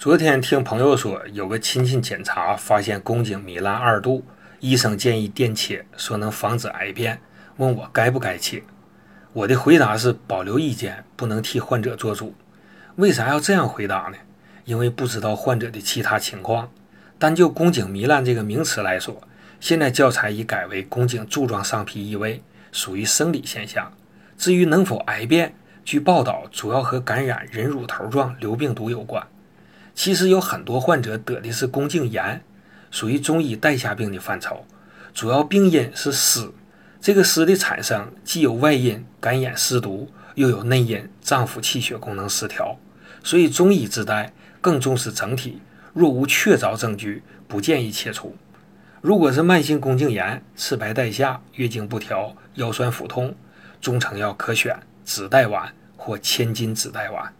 [0.00, 4.24] 昨天听朋友说，有个亲戚检查发现宫颈糜烂二度，
[4.58, 7.20] 医生建议电切，说能防止癌变，
[7.58, 8.62] 问我该不该切。
[9.34, 12.34] 我的回答是保留意见，不能替患者做主。
[12.96, 14.16] 为啥要这样回答呢？
[14.64, 16.70] 因为不知道患者的其他情况。
[17.18, 19.20] 单就宫颈糜烂这个名词来说，
[19.60, 22.42] 现在教材已改为宫颈柱状上皮异位，
[22.72, 23.92] 属于生理现象。
[24.38, 25.54] 至于能否癌变，
[25.84, 29.22] 据报道主要和感染人乳头状瘤病毒有关。
[29.94, 32.42] 其实有很多患者得的是宫颈炎，
[32.90, 34.64] 属于中医带下病的范畴，
[35.12, 36.50] 主要病因是湿。
[37.00, 42.78] 这个湿的产生既有外因感染湿毒，又有内因脏腑气血功能失调，
[43.24, 45.60] 所以中医治带更重视整体。
[45.92, 48.36] 若无确凿证据，不建议切除。
[49.00, 53.34] 如果是慢性宫颈炎，赤白带下，月经不调，腰酸腹痛，
[53.80, 57.34] 中成药可选紫带丸或千金紫带丸。